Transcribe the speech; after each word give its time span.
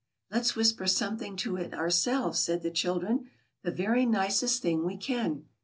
^^ 0.33 0.35
^^Let's 0.35 0.55
whisper 0.55 0.87
something 0.87 1.35
to 1.37 1.57
it 1.57 1.75
ourselves,'' 1.75 2.39
said 2.39 2.63
the 2.63 2.71
children, 2.71 3.29
"the 3.61 3.69
very 3.69 4.07
nicest 4.07 4.59
thing 4.63 4.83
we 4.83 4.97
can." 4.97 5.45